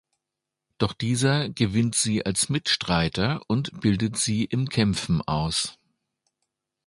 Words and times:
Doch 0.79 0.93
dieser 0.93 1.49
gewinnt 1.49 1.93
sie 1.93 2.25
als 2.25 2.49
Mitstreiter 2.49 3.39
und 3.47 3.81
bildet 3.81 4.17
sie 4.17 4.45
im 4.45 4.67
Kämpfen 4.67 5.21
aus. 5.21 5.77